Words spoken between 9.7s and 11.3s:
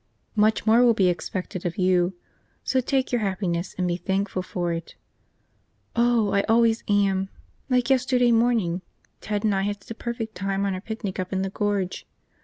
such a perfect time on our picnic